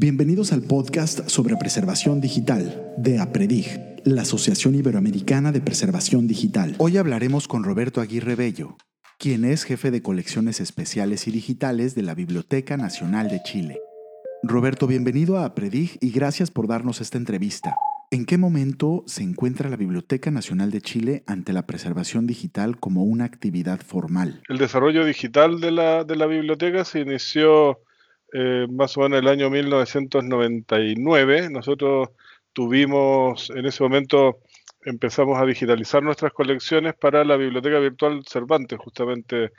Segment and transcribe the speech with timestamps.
[0.00, 6.76] Bienvenidos al podcast sobre preservación digital de APREDIG, la Asociación Iberoamericana de Preservación Digital.
[6.78, 8.76] Hoy hablaremos con Roberto Aguirre Bello,
[9.18, 13.80] quien es jefe de colecciones especiales y digitales de la Biblioteca Nacional de Chile.
[14.44, 17.74] Roberto, bienvenido a APREDIG y gracias por darnos esta entrevista.
[18.12, 23.02] ¿En qué momento se encuentra la Biblioteca Nacional de Chile ante la preservación digital como
[23.02, 24.42] una actividad formal?
[24.48, 27.80] El desarrollo digital de la, de la biblioteca se inició
[28.32, 31.50] eh, más o menos en el año 1999.
[31.50, 32.10] Nosotros
[32.52, 34.38] tuvimos, en ese momento
[34.84, 38.78] empezamos a digitalizar nuestras colecciones para la Biblioteca Virtual Cervantes.
[38.78, 39.52] Justamente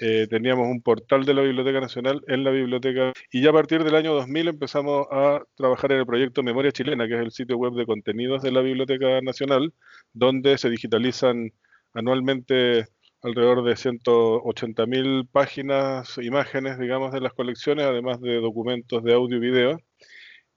[0.00, 3.84] eh, teníamos un portal de la Biblioteca Nacional en la biblioteca y ya a partir
[3.84, 7.56] del año 2000 empezamos a trabajar en el proyecto Memoria Chilena, que es el sitio
[7.56, 9.72] web de contenidos de la Biblioteca Nacional,
[10.12, 11.52] donde se digitalizan
[11.94, 12.86] anualmente
[13.22, 19.40] alrededor de 180.000 páginas, imágenes, digamos, de las colecciones, además de documentos de audio y
[19.40, 19.80] video,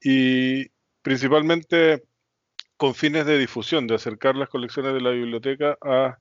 [0.01, 0.67] y
[1.01, 2.03] principalmente
[2.77, 6.17] con fines de difusión, de acercar las colecciones de la biblioteca a,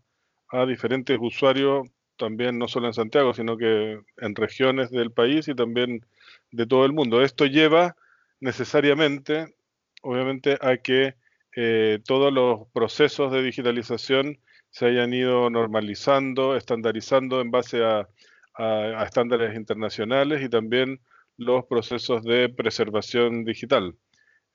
[0.67, 6.05] diferentes usuarios, también no solo en Santiago, sino que en regiones del país y también
[6.51, 7.23] de todo el mundo.
[7.23, 7.95] Esto lleva
[8.41, 9.55] necesariamente,
[10.03, 11.15] obviamente, a que
[11.55, 18.09] eh, todos los procesos de digitalización se hayan ido normalizando, estandarizando en base a,
[19.05, 21.01] estándares internacionales y también
[21.37, 23.95] los procesos de preservación digital.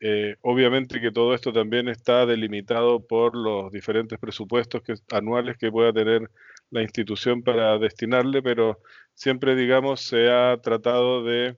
[0.02, 5.72] Eh, obviamente que todo esto también está delimitado por los diferentes presupuestos que, anuales que
[5.72, 6.30] pueda tener
[6.70, 8.80] la institución para destinarle, pero
[9.14, 11.58] siempre, digamos, se ha tratado de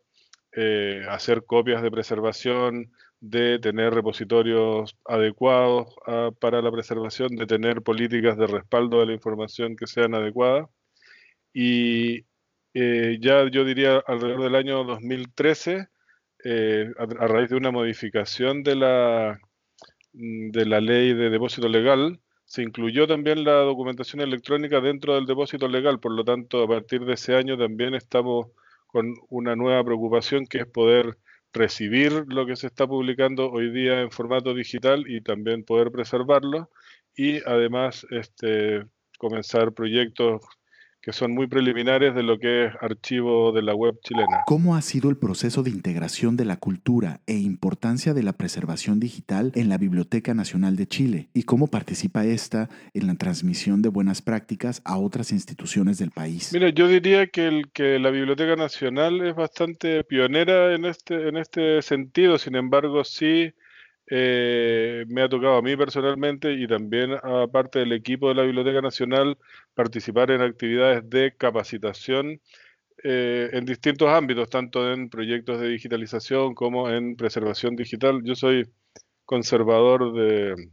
[0.55, 7.81] eh, hacer copias de preservación, de tener repositorios adecuados ah, para la preservación, de tener
[7.81, 10.67] políticas de respaldo de la información que sean adecuadas.
[11.53, 12.25] Y
[12.73, 15.87] eh, ya yo diría alrededor del año 2013,
[16.43, 19.39] eh, a, raíz de una modificación de la,
[20.13, 25.25] mm, de la ley de depósito legal, se incluyó también la documentación electrónica dentro del
[25.25, 28.47] depósito legal, por lo tanto, a partir de ese año también estamos
[28.87, 31.17] con una nueva preocupación que es poder
[31.55, 36.69] recibir lo que se está publicando hoy día en formato digital y también poder preservarlo
[37.15, 38.85] y además este,
[39.17, 40.41] comenzar proyectos
[41.05, 44.41] que son muy preliminares de lo que es archivo de la web chilena.
[44.47, 48.99] ¿Cómo ha sido el proceso de integración de la cultura e importancia de la preservación
[48.99, 51.29] digital en la Biblioteca Nacional de Chile?
[51.31, 56.49] ¿Y cómo participa esta en la transmisión de buenas prácticas a otras instituciones del país?
[56.51, 61.37] Mira, yo diría que, el, que la Biblioteca Nacional es bastante pionera en este, en
[61.37, 63.53] este sentido, sin embargo, sí
[64.07, 68.43] eh, me ha tocado a mí personalmente y también a parte del equipo de la
[68.43, 69.37] Biblioteca Nacional
[69.73, 72.41] participar en actividades de capacitación
[73.03, 78.21] eh, en distintos ámbitos, tanto en proyectos de digitalización como en preservación digital.
[78.23, 78.69] Yo soy
[79.25, 80.69] conservador de,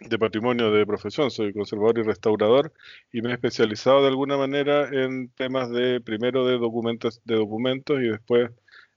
[0.00, 2.72] de patrimonio de profesión, soy conservador y restaurador
[3.12, 8.00] y me he especializado de alguna manera en temas de primero de documentos, de documentos
[8.00, 8.50] y después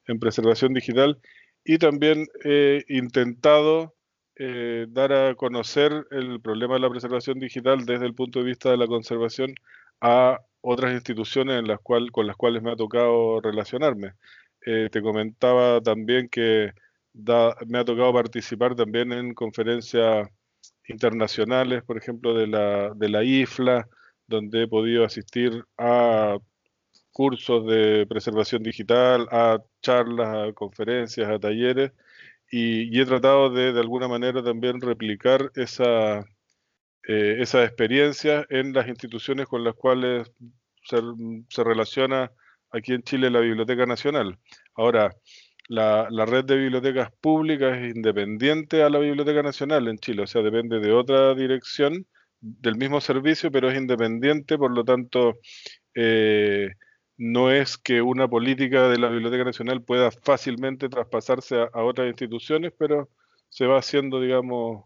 [0.07, 1.19] en preservación digital
[1.63, 3.95] y también he intentado
[4.35, 8.71] eh, dar a conocer el problema de la preservación digital desde el punto de vista
[8.71, 9.53] de la conservación
[9.99, 14.13] a otras instituciones en las cual, con las cuales me ha tocado relacionarme.
[14.65, 16.71] Eh, te comentaba también que
[17.13, 20.27] me ha tocado participar también en conferencias
[20.87, 23.87] internacionales, por ejemplo, de la, de la IFLA,
[24.27, 26.37] donde he podido asistir a
[27.11, 31.91] cursos de preservación digital, a charlas, a conferencias, a talleres,
[32.51, 36.19] y, he tratado de, de alguna manera también replicar esa,
[37.07, 40.31] eh, esa experiencia en las instituciones con las cuales
[40.83, 40.97] se,
[41.49, 42.31] se, relaciona
[42.71, 44.37] aquí en Chile la Biblioteca Nacional.
[44.75, 45.15] Ahora,
[45.69, 50.27] la, la, red de bibliotecas públicas es independiente a la Biblioteca Nacional en Chile, o
[50.27, 52.05] sea, depende de otra dirección
[52.41, 55.39] del mismo servicio, pero es independiente, por lo tanto,
[55.95, 56.69] eh,
[57.21, 62.73] no es que una política de la Biblioteca Nacional pueda fácilmente traspasarse a, otras instituciones,
[62.75, 63.09] pero
[63.47, 64.85] se va haciendo, digamos,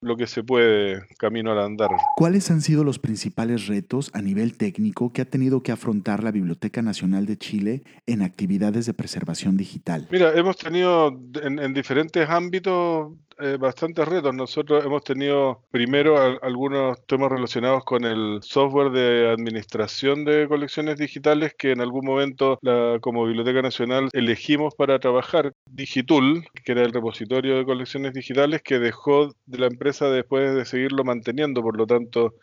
[0.00, 1.90] lo que se puede camino al andar.
[2.16, 6.32] ¿Cuáles han sido los principales retos a nivel técnico que ha tenido que afrontar la
[6.32, 10.08] Biblioteca Nacional de Chile en actividades de preservación digital?
[10.10, 14.34] Mira, hemos tenido en, diferentes ámbitos eh, bastantes retos.
[14.34, 21.54] Nosotros hemos tenido primero algunos temas relacionados con el software de administración de colecciones digitales
[21.56, 25.52] que en algún momento la, como Biblioteca Nacional elegimos para trabajar.
[25.66, 30.64] Digitul, que era el repositorio de colecciones digitales, que dejó de la empresa después de
[30.64, 32.34] seguirlo manteniendo, por lo tanto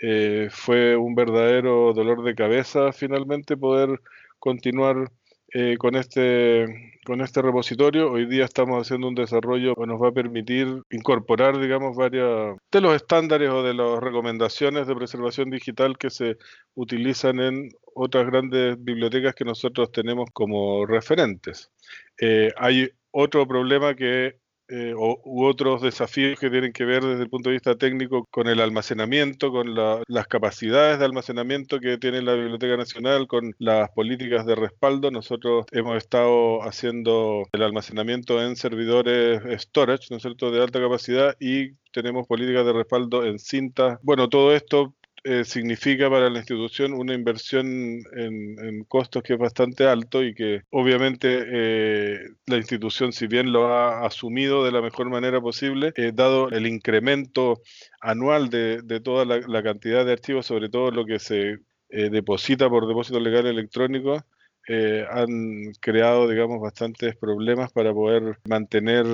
[0.00, 4.00] eh, fue un verdadero dolor de cabeza finalmente poder
[4.38, 5.10] continuar
[5.54, 8.10] eh, con, este, con este repositorio.
[8.10, 12.80] Hoy día estamos haciendo un desarrollo que nos va a permitir incorporar, digamos, varios de
[12.80, 16.38] los estándares o de las recomendaciones de preservación digital que se
[16.74, 21.70] utilizan en otras grandes bibliotecas que nosotros tenemos como referentes.
[22.18, 27.30] Eh, hay otro problema que eh, u otros desafíos que tienen que ver desde el
[27.30, 32.34] punto de vista técnico con el almacenamiento, con las capacidades de almacenamiento que tiene la
[32.34, 35.10] Biblioteca Nacional, con las políticas de respaldo.
[35.10, 41.36] Nosotros hemos estado haciendo el almacenamiento en servidores storage, ¿no es cierto?, de alta capacidad
[41.40, 43.98] y tenemos políticas de respaldo en cinta.
[44.02, 44.94] Bueno, todo esto
[45.24, 50.62] eh, significa para la institución una inversión en, costos que es bastante alto y que
[50.70, 56.10] obviamente eh, la institución, si bien lo ha asumido de la mejor manera posible, eh,
[56.12, 57.60] dado el incremento
[58.00, 61.58] anual de, toda la, cantidad de archivos, sobre todo lo que se
[61.88, 64.24] deposita por depósito legal electrónico,
[64.68, 69.04] eh, han creado, digamos, bastantes problemas para poder mantener,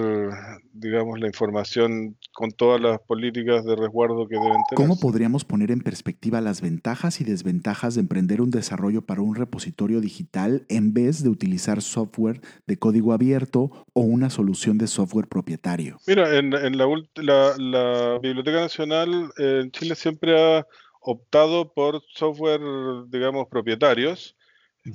[0.73, 4.77] digamos, la información con todas las políticas de resguardo que deben tener.
[4.77, 9.35] ¿Cómo podríamos poner en perspectiva las ventajas y desventajas de emprender un desarrollo para un
[9.35, 15.29] repositorio digital en vez de utilizar software de código abierto o una solución de software
[15.29, 15.99] propietario?
[16.07, 20.67] Mira, en, la, la, Biblioteca Nacional eh, en Chile siempre ha
[21.01, 22.61] optado por software,
[23.09, 24.37] digamos, propietarios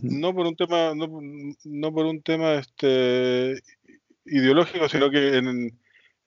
[0.01, 3.62] no por un tema, no, por un tema este,
[4.25, 5.78] ideológico, sino que en,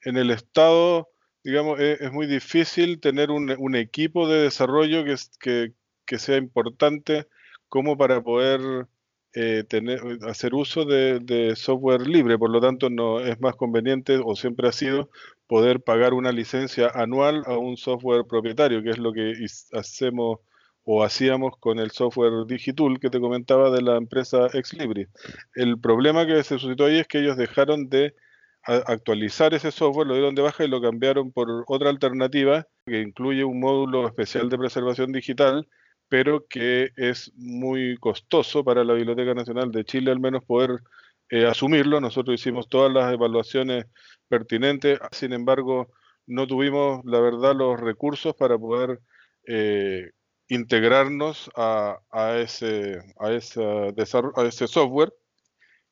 [0.02, 1.08] el Estado,
[1.42, 5.72] digamos, e, es, muy difícil tener un, equipo de desarrollo que,
[6.04, 7.26] que, sea importante
[7.68, 8.86] como para poder
[9.34, 12.38] eh, tener, hacer uso de, software libre.
[12.38, 15.10] Por lo tanto, no es más conveniente, o siempre ha sido,
[15.46, 19.34] poder pagar una licencia anual a un software propietario, que es lo que
[19.72, 20.40] hacemos
[20.88, 25.08] o hacíamos con el software Digital que te comentaba de la empresa Exlibris.
[25.56, 28.14] El problema que se suscitó ahí es que ellos dejaron de
[28.62, 33.42] actualizar ese software, lo dieron de baja y lo cambiaron por otra alternativa que incluye
[33.42, 35.68] un módulo especial de preservación digital,
[36.08, 40.82] pero que es muy costoso para la Biblioteca Nacional de Chile al menos poder
[41.30, 42.00] eh, asumirlo.
[42.00, 43.86] Nosotros hicimos todas las evaluaciones
[44.28, 45.88] pertinentes, sin embargo
[46.28, 49.00] no tuvimos, la verdad, los recursos para poder
[49.46, 50.10] eh,
[50.48, 52.00] integrarnos a,
[52.38, 55.12] ese, a, ese a ese software.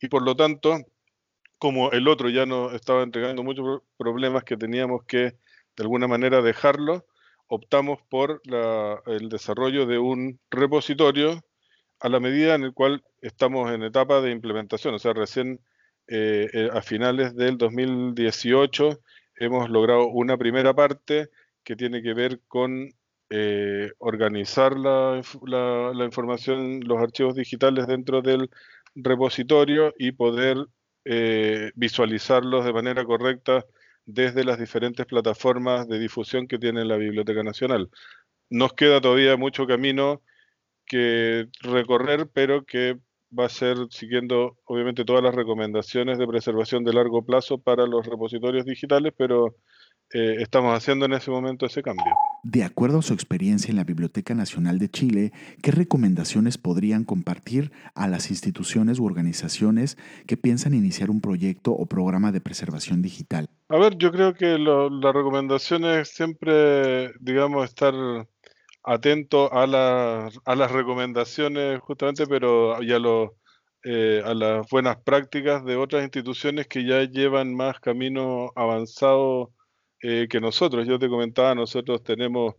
[0.00, 0.78] Y por lo tanto,
[1.58, 5.36] como el otro ya nos estaba entregando muchos problemas que teníamos que
[5.76, 7.06] de alguna manera dejarlo,
[7.48, 8.40] optamos por
[9.06, 11.44] el desarrollo de un repositorio
[12.00, 15.60] a la medida en el cual estamos en etapa de implementación, o sea, recién
[16.06, 19.00] eh, eh, a finales del 2018
[19.36, 21.30] hemos logrado una primera parte
[21.62, 22.92] que tiene que ver con
[23.36, 25.20] eh, organizar la,
[26.04, 28.48] información, los archivos digitales dentro del
[28.94, 30.56] repositorio y poder
[31.04, 33.64] eh, visualizarlos de manera correcta
[34.06, 37.90] desde las diferentes plataformas de difusión que tiene la Biblioteca Nacional.
[38.50, 40.22] Nos queda todavía mucho camino
[40.86, 42.98] que recorrer, pero que
[43.36, 48.06] va a ser siguiendo obviamente todas las recomendaciones de preservación de largo plazo para los
[48.06, 49.56] repositorios digitales, pero
[50.12, 52.14] eh, estamos haciendo en ese momento ese cambio.
[52.44, 55.32] De acuerdo a su experiencia en la Biblioteca Nacional de Chile,
[55.62, 59.96] ¿qué recomendaciones podrían compartir a las instituciones u organizaciones
[60.26, 63.48] que piensan iniciar un proyecto o programa de preservación digital?
[63.70, 67.94] A ver, yo creo que la recomendación es siempre, digamos, estar
[68.82, 73.38] atento a, a las recomendaciones justamente, pero ya lo,
[73.84, 79.53] eh, a las buenas prácticas de otras instituciones que ya llevan más camino avanzado
[80.06, 80.86] eh, que nosotros.
[80.86, 82.56] Yo te comentaba, nosotros tenemos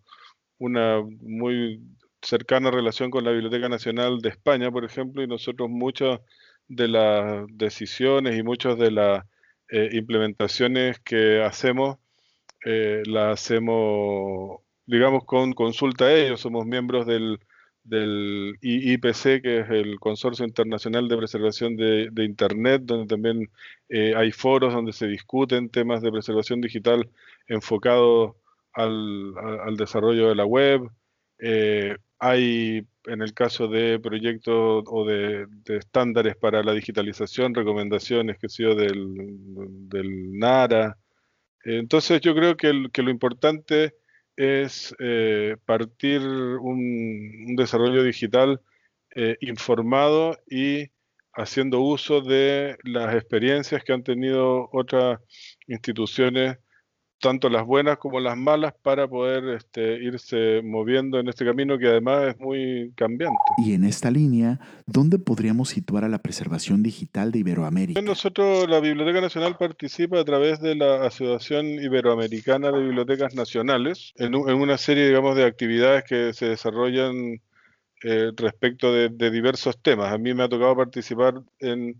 [0.58, 1.80] una muy
[2.22, 6.22] cercana relación con la Biblioteca Nacional de España, por ejemplo, y nosotros muchas
[6.68, 9.25] de las decisiones y muchas de las
[9.70, 11.98] eh, implementaciones que hacemos,
[12.66, 16.42] eh, las hacemos, digamos, con consulta a ellos.
[16.42, 17.40] Somos miembros del,
[17.86, 23.50] del IPC, que es el Consorcio Internacional de Preservación de, Internet, donde también
[23.89, 27.10] hay foros donde se discuten temas de preservación digital
[27.48, 28.36] enfocado
[28.75, 30.89] al, desarrollo de la web.
[31.39, 38.50] Eh, hay, en el caso de proyectos o de, estándares para la digitalización, recomendaciones que
[38.50, 39.36] sido del,
[39.89, 40.98] del NARA.
[41.63, 43.96] Entonces yo creo que, lo importante
[44.36, 48.62] es eh, partir un, desarrollo digital
[49.15, 50.89] eh, informado y
[51.34, 55.20] haciendo uso de las experiencias que han tenido otras
[55.68, 56.58] instituciones
[57.19, 61.88] tanto las buenas como las malas para poder este, irse moviendo en este camino que
[61.88, 63.38] además es muy cambiante.
[63.65, 68.01] Y en esta línea, ¿dónde podríamos situar a la preservación digital de Iberoamérica?
[68.01, 74.36] Nosotros, la Biblioteca Nacional participa a través de la Asociación Iberoamericana de Bibliotecas Nacionales en,
[74.36, 77.41] una serie, digamos, de actividades que se desarrollan
[78.03, 80.13] eh, respecto de, de diversos temas.
[80.13, 81.95] A mí me ha tocado participar en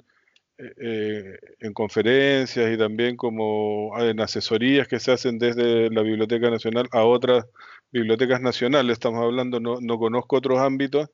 [0.58, 6.88] eh, en conferencias y también como en asesorías que se hacen desde la Biblioteca Nacional
[6.92, 7.46] a otras
[7.92, 11.10] bibliotecas nacionales, estamos hablando, no, no conozco otros ámbitos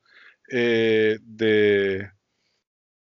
[0.50, 2.10] eh, de,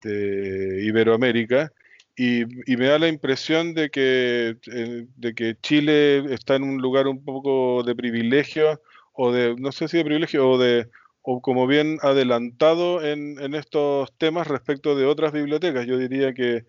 [0.03, 1.71] Iberoamérica
[2.15, 7.07] y, me da la impresión de que, eh, de que Chile está en un lugar
[7.07, 8.81] un poco de privilegio
[9.13, 10.89] o de, no sé si de privilegio o de
[11.29, 15.85] o como bien adelantado en, estos temas respecto de otras bibliotecas.
[15.85, 16.63] Yo diría que,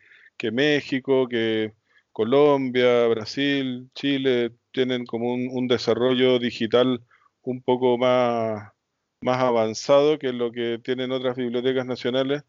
[0.50, 1.75] México, que
[2.11, 7.05] Colombia, Brasil, Chile tienen como un, desarrollo digital
[7.43, 8.73] un poco más,
[9.21, 12.43] más avanzado que lo que tienen otras bibliotecas nacionales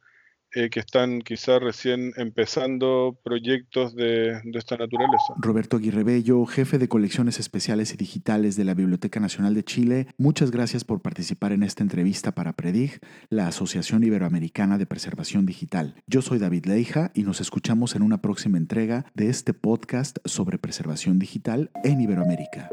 [0.56, 5.34] eh, que están quizás recién empezando proyectos de, esta naturaleza.
[5.38, 10.08] Roberto Aguirre Bello, jefe de colecciones especiales y digitales de la Biblioteca Nacional de Chile,
[10.18, 15.96] muchas gracias por participar en esta entrevista para Predig, la Asociación Iberoamericana de Preservación Digital.
[16.08, 20.58] Yo soy David Leija y nos escuchamos en una próxima entrega de este podcast sobre
[20.58, 22.70] preservación digital en Iberoamérica.